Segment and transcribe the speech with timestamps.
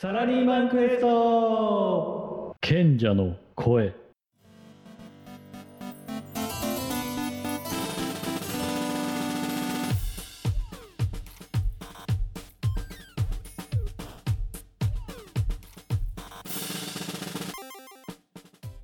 [0.00, 2.54] サラリーマンクエスト。
[2.60, 3.92] 賢者の声。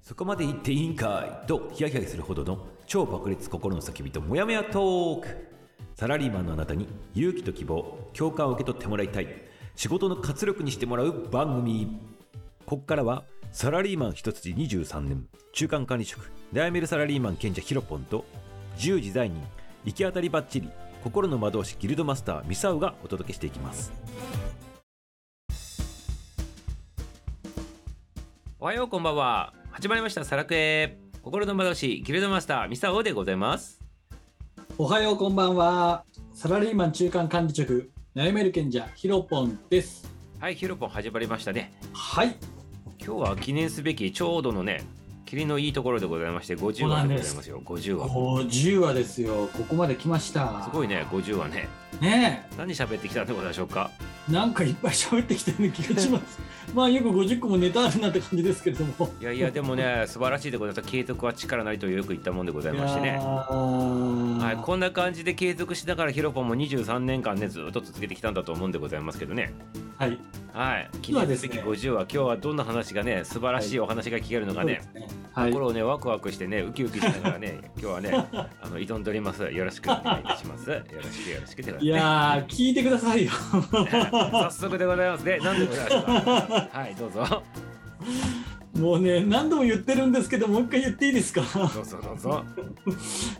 [0.02, 1.46] そこまで言っていいんかい？
[1.46, 5.28] とヒヤヒヤするほどの超爆裂心の叫びとモヤモヤトーク。
[5.94, 9.28] サラリーマンのあなたに勇気と希望共感を受け取ってもらいたい
[9.76, 11.98] 仕事の活力にしてもらう番組。
[12.64, 15.26] ここからはサラリーマン一筋23年。
[15.52, 16.30] 中間管理職。
[16.52, 18.24] 悩めるサラリーマン賢者ヒロポンと
[18.76, 19.42] 自由自在人
[19.84, 20.70] 行き当たりばっちり
[21.02, 23.92] 心の魔導士ギルドマスターミサウがお届けしていきます。
[28.60, 29.52] おはようこんばんは。
[29.72, 30.24] 始まりました。
[30.24, 30.98] サラクエ。
[31.22, 33.82] 心の魔導士ギルドマスターミサオでございます。
[34.78, 36.04] おはようこんばんは。
[36.32, 40.08] サラリーマン中間管理職、悩める賢者、ヒロポンです。
[40.38, 42.36] はいヒロポン始まりましたねはい。
[43.04, 44.82] 今日は記念すべきちょうどのね
[45.26, 49.48] 霧のいいところでございまして50話でございますよ50話50話ですよ。
[49.52, 50.62] ここまで来ました。
[50.64, 51.68] すごいね50話ね
[52.00, 53.90] ね何喋ってきたんでございましょうか？
[54.00, 54.13] え。
[54.28, 56.40] なんかいっぱい喋ってきてる気がします。
[56.74, 59.12] まあよく50個もネタあるなって感じですけれども。
[59.20, 69.52] いやいやでもね素晴らしいでございます継続は力なりとよく言ったもんでございましてねは、はいこんな感じで継続しながらヒロポンも23年間ねずっと続けてきたんだと思うんでございますけどね
[69.98, 70.18] はい。
[70.52, 75.23] はい記今ですね念すべき50話今日はどんな話がね素晴らしいお話が聞けるのがね、そうですねはい。
[75.34, 78.10] 心をねワクワクしてねウキウキしながらね 今日はね
[78.62, 79.42] あの挑んでおります。
[79.42, 80.70] よろしくお願いいたします。
[80.70, 83.30] よろしくよろしくでございいますやー、聞いてくださいよ。
[84.32, 85.22] 早速でございます。
[85.22, 86.68] ね何でございましょうか？
[86.78, 87.42] はいどうぞ。
[88.74, 91.42] もうね、何度も言ってるんですけど、もう一回言っていいですか？
[91.72, 92.44] どうぞどうぞ。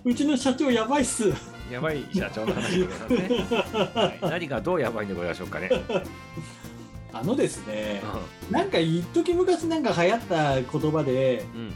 [0.04, 1.32] うちの社長やばいっす。
[1.72, 3.28] やばい社長の話でございますね、
[3.94, 5.70] はい、何がどうやばいんでございましょうかね、
[7.14, 8.02] あのですね、
[8.50, 11.72] なんか一時昔なんか流行った言葉で、うん、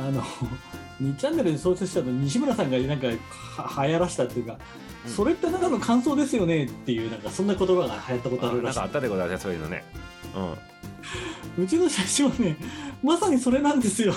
[0.00, 0.22] あの、
[1.02, 4.58] 2チャンネルで創設者の西村さんがなんかは流行らしたっていうか、うん
[5.06, 9.84] それってただの感想ですよねっていう、なんかそんな言葉が流行ったことああるらしいなんかあったでございますねそういうのね
[11.56, 12.56] うんうちの社長ね、
[13.02, 14.12] まさにそれなんですよ。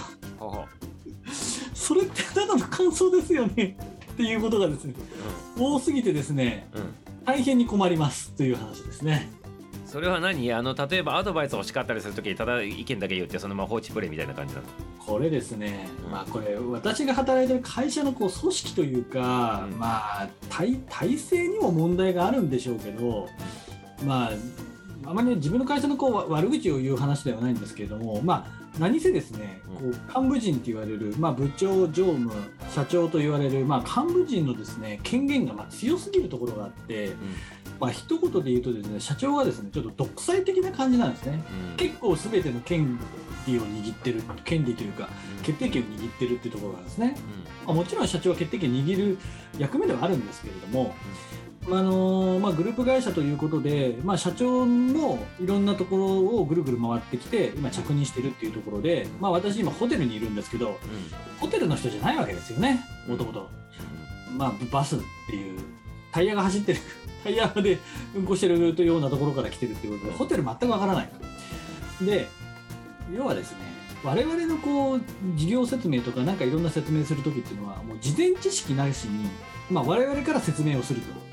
[1.73, 3.77] それってただの感想ですよね
[4.11, 4.93] っていうことがですね、
[5.57, 6.95] 多すぎてですね、うんうん
[7.25, 9.29] 大変に困りますという話ですね。
[9.93, 10.51] それは何？
[10.51, 14.67] あの例えばアドバイス欲しかったりするときにただ意見だけ言ってそのまま放置プレイみたいな感じなの？
[14.97, 16.11] これですね、うん。
[16.11, 19.77] まあこれ私が働いてる会社のこう組織というか、うん。
[19.77, 23.29] まあ体体制にも問題があるんでしょうけど、
[24.03, 24.31] ま
[25.05, 32.31] ああまりね自分の会社のこうわ悪口を言う話ではないんですけれども、まあ何せですね、こう幹部陣と言われる、まあ部長、常務、
[32.73, 37.13] 社長と言われる、まあ幹部陣のですね権限がまあ強すぎるところがあって、
[37.79, 41.43] まあ一言で言うとですね社長はですねちょっと独裁的な感じなんですね。
[41.71, 41.77] うん。
[41.77, 42.99] 結構すべての権
[43.45, 45.09] 利を握ってる権利というか
[45.43, 47.15] 決定権を握ってるっていうところなんですね、
[47.65, 49.17] まあ、もちろん社長は決定権を握る
[49.57, 50.93] 役目ではあるんですけれども、ま
[51.71, 60.77] ああのまあ、グループ会社ということで、まあ、社長もいろんなところをぐるぐる回ってきて今着任してるっていうところで、まあ、私今ホテルにいるんですけど
[61.39, 63.49] ホテルの人じゃないわけですよねもともと
[64.37, 65.59] まあバスっていう
[66.11, 66.79] タイヤが走ってる
[67.23, 67.79] タイヤで
[68.13, 71.09] 運行してるというようなところから来てるっていうことでホテル全くわからない。
[72.01, 72.27] で
[73.15, 73.57] 要はですね
[74.03, 75.01] 我々のこう
[75.35, 79.29] 事業説明とかなんかいろんな説明するときっていうのはもう事前知識なしに、
[79.71, 81.32] まあ、我々から説明をすると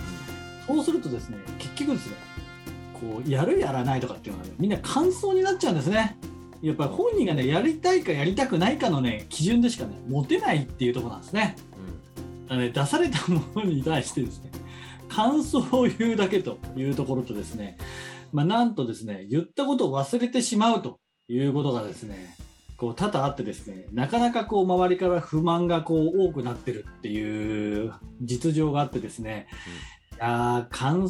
[0.74, 2.16] そうするとですね結局ですね
[2.94, 6.18] こうやるやらないとかっていうのは、ね、みんな感想になっちゃうんですね。
[6.62, 11.56] やっぱり本人がねやりたいかやりたくないかのね基準でしかね持てないっていうところなんですね。
[12.48, 14.50] あのね出されたものに対してですね
[15.08, 17.78] 感想を言うだけというところとですね、
[18.32, 20.98] まあ、なんとですね言ったことを忘れてしまうと
[21.28, 22.36] いうことがですね
[22.76, 31.08] こう多々あってですねなかなかこう周りから不満がこう多くなってるっていう実情があってですね、いやー感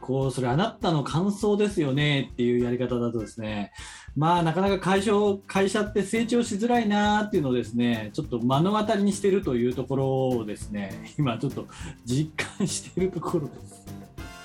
[0.00, 3.72] こうそれあなたの感想ですよねっていうやり方だとですね
[4.16, 11.66] まあなかなか会社を会社って成長しづらいなーっていうのをですねちょっと目の当たりにしてるというところをですね 今ちょっと
[12.04, 13.86] 実感しているところです。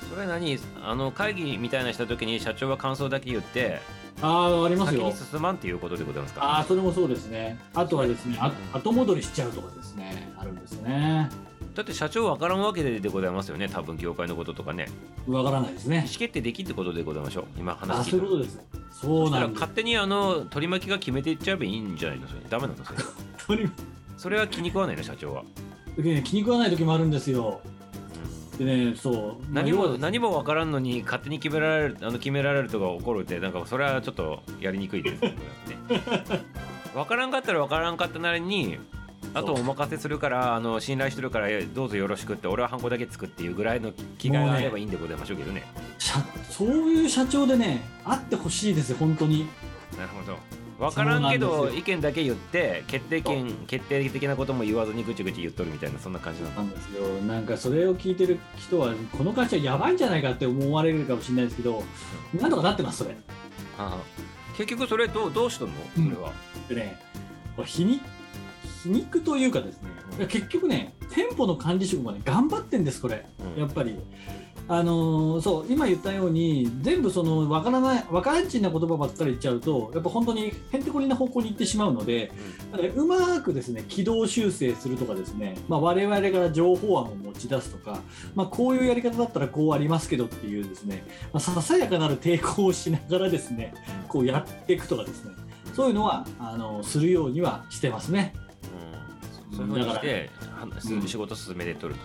[0.09, 0.57] それは何？
[0.83, 3.79] あの会議みたいなした時に社長は感想だけ言って
[4.21, 5.29] ああありますよ先に。
[5.31, 6.43] 進まんっていうことでございますか？
[6.43, 7.57] ああそれもそうですね。
[7.73, 11.29] あとはですねあ後戻りしちゃうとかですねあるんですね。
[11.77, 14.87] だって社長わからんわけででございますよね多分業界のこととかね。
[15.27, 16.07] わからないです意ね思。
[16.17, 18.59] 決定できってことでございましょう今あ話聞いたそういうことです。
[18.91, 19.41] そうなんです。
[19.41, 22.41] ら勝手にあの取り巻きが決めていっちゃえばいいんじゃないのそれ。
[22.49, 23.69] ダメなのそれ。
[24.17, 25.43] それは気に食わないの社長は、
[25.97, 27.61] ね気に食わない時もあるんですよ。
[28.57, 29.53] でねそう。
[29.53, 35.37] 何も何も分からんのに勝手に決められるあの決められるとか起こるってなんかそれはちょっとやりにくいですよね。
[36.95, 38.79] 分からんかったら分からんかったなりに
[39.37, 45.63] あとお任せするからあの信頼してるからえどうぞよろしくって俺はハンコだけつくっていうぐらいの気概があればいいんでございましょうけどね。
[45.97, 46.19] 社
[46.49, 49.47] そういう社長でねあってほしいですよ本当に。
[49.97, 50.37] なるほど。
[50.79, 61.83] 分からんけど意見だけ言って決定権決定的なことも言わずにぐちぐち言っとるみたいなそんな感じなんですよなんかそれを聞いてる人はこの会社やばいんじゃないかって思われるかもしれないですけど
[62.39, 63.11] なんとかなってますそれ。
[63.11, 63.15] は
[63.77, 63.97] あ
[64.55, 65.75] 結局それどうどうしとんの？
[65.95, 66.31] それは、
[66.69, 66.99] でね
[67.55, 67.67] これ
[68.87, 73.25] 皮肉というかですねいや結局ね店舗の管理職もね頑張ってんですこれ。
[73.55, 73.61] うん。
[73.61, 73.99] やっぱり。
[74.69, 82.33] あのーそう今言ったように全部そのわからないわからんちんな言葉ばっかり言っちゃうとやっぱ本当にへんてこりんな方向に行ってしまうので
[82.73, 88.01] だからうまくですね軌道修正するとかですね、まあ、我々から情報案を持ち出すとか、
[88.35, 93.73] まあ、こういうやり方だったらこうありますけどっていうですね、まあ、ささやかなる抵抗をしながらですね
[94.09, 95.31] こうやっていくとかですね
[95.77, 98.33] そういうのはあのするようにはしてますね。
[99.51, 100.01] うん、そういうふうにし
[101.01, 101.99] て仕事進めてとると、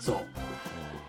[0.00, 0.16] そう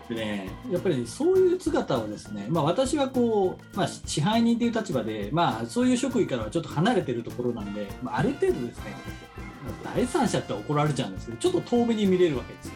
[0.08, 8.94] でね、やっぱり、そういう姿をですね、まあ、私はこう、まあ、支配人という立場で、まあ、そういう職位からはちょっと離れてるところなんで、まあ、ある程度ですね、
[9.84, 12.72] 第三者って怒られちゃうんですけど、ちょっと遠目に見れるわけですよ。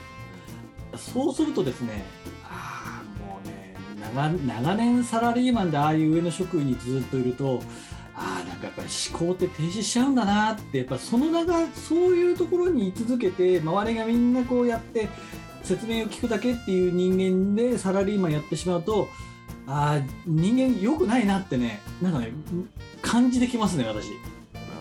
[1.25, 2.05] そうするとですね、
[2.45, 7.63] ああ、もうね長、長年サラリーマンでああいう上の職位にずっといると、
[8.61, 15.09] かやっぱり思考って停止しちゃうんだなって、やっぱその長、そういうところに居続けて、周りがみんなこうやって、
[15.63, 19.09] 説明を聞くだけっていう人間でサラリーマンやってしまうと、
[19.67, 22.33] ああ、人間良くないなってね、なんかね、
[23.03, 24.11] 感じてきますね、私。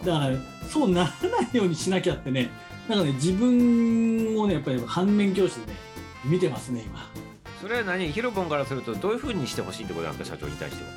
[0.05, 0.37] だから、
[0.69, 2.49] そうならないようにしなきゃってね、
[2.87, 5.73] なんかね、自分をね、やっぱり反面教師でね、
[6.25, 7.09] 見てますね、今。
[7.61, 8.09] それは何？
[8.11, 10.89] ヒロポンからするとどういうふうにしてほしいってことなんですか社長に対しては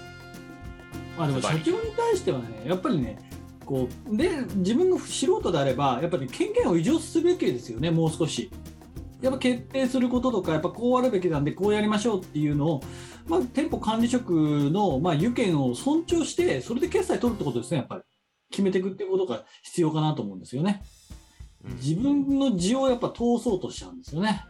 [1.16, 3.18] まあでも社長に対してはね、やっぱりね、
[3.64, 8.50] こうで自分が素人であれば、やっぱり権限を移譲すべきですよね、もう少し。
[9.20, 12.82] やっぱ決定することとか、やっぱこうあるべきなんで、こうやりましょうっていうのを、
[13.28, 18.02] まあ、店舗管理職の、まあ、有権を尊重して、それで決済取るってことですね、やっぱり。
[18.50, 20.82] 決めていくっていうことが必要かなと思うんですよね。
[21.76, 24.44] 自分の字をやっぱ通そうとしちゃうんですよね。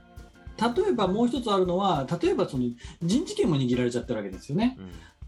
[0.59, 2.65] 例えばもう一つあるのは、例えばその
[3.03, 4.79] 人事権も握られちゃってるわけですよね。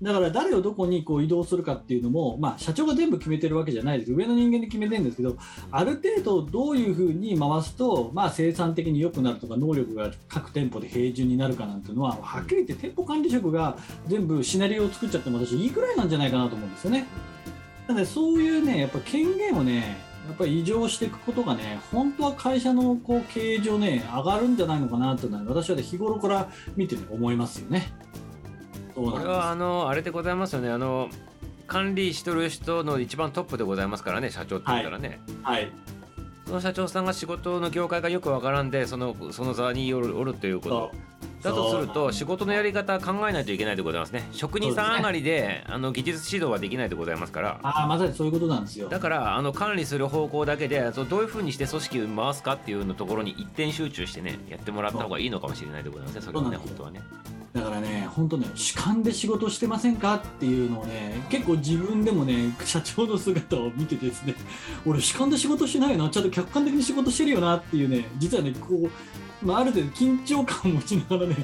[0.01, 5.37] うんだから誰をどこにこう移動するかっていうのも、まあ、社長が全部決めてるわけじゃないです上の人間で決めてるんですけど
[5.71, 13.77] ある程度どういうふうに回すと、まあ、生産的に良くなるとか能力が各店舗で平準になるかなんていうのははっきり言って店舗管理職が
[14.07, 17.07] 全部シナリオを作っちゃっても私いいくらいなんじゃないかなと思うんですよね。
[17.87, 27.93] なのでそういうねやっぱ権限をねやっぱり異常していくことがね本当は会社のこう経営上ね上がるんじゃないのかなというのは私は、ね、日頃から見て、ね、思いますよね。
[28.95, 30.71] これはあのあれでございますよね。
[30.71, 31.09] あの
[31.67, 35.71] 管理しとる人の一番トップでございますからね社長って言ったらね、はい。
[36.47, 40.93] その社長さんが仕事の業界がよくわからんでそのその座におるおるということ。
[41.43, 44.27] だとすると仕事のやり方考えないといけないでございますね。
[44.33, 47.61] 職人さん上がりであの技術指導はできないでございますから。
[47.63, 48.89] ああまさにそういうことなんですよ。
[48.89, 57.03] だからあの管理する方向だけでそうどういうふうにして組織を回すかっていうのところに一点集中してねやってもらった方がいいのかもしれないでございますねそれはね本当はね
[57.55, 60.17] だからね、本当ね、主観で仕事してませんか？
[60.17, 64.35] っていうのをね、結構自分でもね、社長の姿を見てですね、
[64.85, 68.91] 俺主観で仕事してないよな、ちゃんと客観的に仕事してるよなっていうね、実はね、こ
[69.43, 71.37] う、まあ、ある程度緊張感を持ちながらね、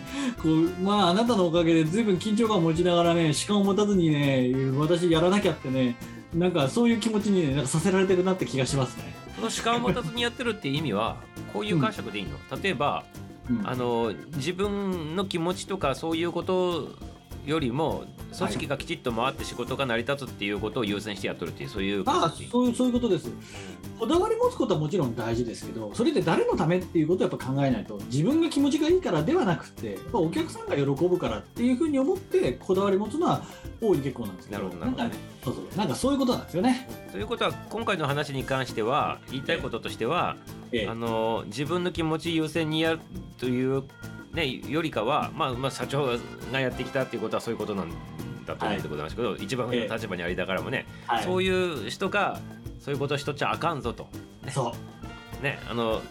[0.42, 5.94] こう、まあ、あなたのおかげで随分緊張感を持ちながらね、主観を持たずにね、私やらなきゃってね、
[6.34, 9.14] なんかそういう気持ちにね、なんかさせられてるなって気がしますね。
[9.36, 11.16] その主観を持たずにやってるっていう意味は
[11.52, 13.04] こういう解釈でいいの、例えば
[13.64, 16.88] あの自分の気持ちとかそういうこと
[17.46, 18.04] よりも
[18.36, 23.30] 組織がきちっと回って仕事が成り立つっていうことを優先してやっとるっていうそういうああそういうそういうことです。
[23.98, 33.42] こだわり持つことはもちろん大事ですけど、それって誰のためっていうことをやっぱ考えないと、自分が気持ちがいいからではなくて、やっぱお客さんが喜ぶからっていうふうに思って、こだわり持つのは
[33.80, 35.10] 大いに結構なんですけど、なるほどなんかね、
[35.44, 36.88] そうそう、なんかそういうことなんですよね。
[37.12, 40.36] ということは今回の話に関しては言いたいこととしては
[40.72, 40.88] ええ。
[40.88, 43.00] あの自分の気持ち優先にやる
[43.38, 43.82] という、
[44.32, 46.18] ね、よりかは、まあ、まあ社長
[46.52, 47.90] がやってきたっていうことはそういうことなん
[48.46, 52.40] だと思うんでございますけど、一番上の立場にありながらもね、はい、そういう人が
[52.78, 54.08] そういうことをしとっちゃあかんぞと。
[54.50, 54.72] そ
[55.40, 55.42] う。
[55.42, 56.02] ね、あの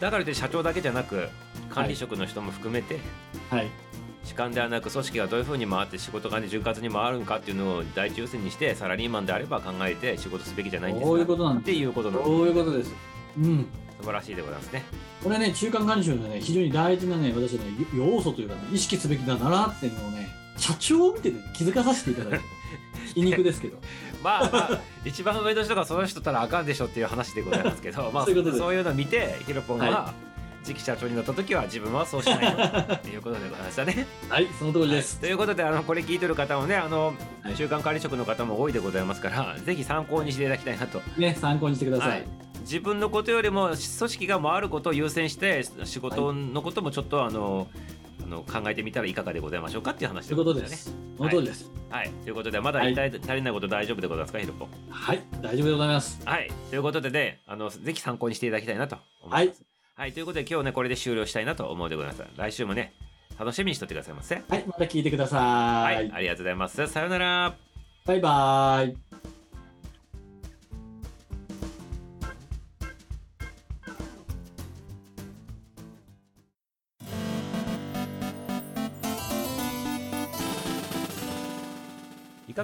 [0.00, 1.28] だからって社長だけじゃなく
[1.70, 2.98] 管理職の人も含めて、
[3.48, 3.68] はい、
[4.24, 11.62] 主観ではなく組織がどういうふうに回って仕事が、ね、潤滑に回るのかっていうのを第一優先にしてサラリーマンであれば考えて仕事すべきじゃないんですかそういうことなんです。
[11.62, 12.94] っていうことなんそういうことです。
[13.38, 13.66] うん、
[14.06, 14.84] 素晴らしいでございますね
[15.24, 22.44] これね、中間管理職のね、非常に大事なね、私はね、要素というかね、意識すべきだなっていうのをね、社長を見てね、気づかさせていただいて、
[23.14, 23.78] 皮肉ですけど。
[24.22, 30.14] まあ、まあ、一番上の人がその人たらあかんでしょっていう話でございますけど、 まあ、そういうのを見てヒロポンは、は
[30.62, 34.06] 次期社長になった時は自分はそうしないということでございましたね。
[34.28, 35.20] はい、その通りです。
[35.20, 41.00] ということであのこれ聞いてる方もねあの、はい中間管理職の方も多いでございますからぜひ参考にしていただきたいなと。
[41.16, 42.08] ね、参考にしてください。
[42.10, 47.68] はい自分のことよりも組織が回ることを優先して仕事のこともちょっとあの、
[48.24, 50.68] あの考えてみたらいかがでございましょうかっていう話ということでね。
[50.68, 50.92] す。
[51.16, 51.70] その通りです。
[51.88, 54.68] はい、ということでまだ足りないこと大丈夫でございますかヒロポン。
[54.90, 56.20] はい、大丈夫でございます。
[56.24, 56.50] はい。
[56.68, 59.62] ということでね、あの、ぜひ参考にしていただきたいなと思います。
[59.94, 60.12] はい。
[60.12, 62.24] ということで、今日ね、これで終了したいなと思うでございます。
[62.36, 62.92] 来週もね、
[63.38, 64.34] 楽しみにしとってくださいませ。
[64.34, 65.38] はい、また聞いてくださ。
[65.38, 66.12] はいい。
[66.12, 66.86] ありがとうございます。
[66.88, 67.54] さようなら。
[68.04, 69.05] バイバイ。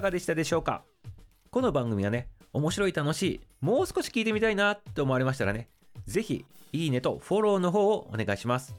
[0.03, 0.83] がでしたでしょうか？
[1.49, 5.69] この番組はね、面白い楽しい、もう少し聞いてみたいなって思われましたらね、
[6.05, 8.75] ぜひ、いいねとフォローの方をお願いします。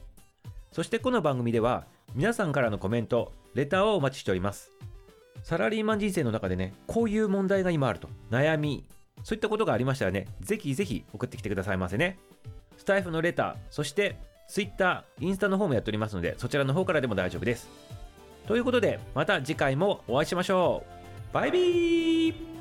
[0.71, 4.71] そしてこの番組では、皆さんからのコメント、レターをお待ちしております。
[5.41, 8.85] サラリーマン人生の中でね、こういう問題が今あると、悩み、
[9.23, 12.19] そういったことがありましたらね、ぜひぜひ送ってきてくださいませね。
[12.77, 14.17] スタイフのレター、そして
[14.47, 17.67] Twitter、インスタの方もやっておりますので、そちらの方からでも大丈夫です。
[18.47, 21.04] ということで、また次回もお会いしましょう。
[21.35, 22.54] バイビー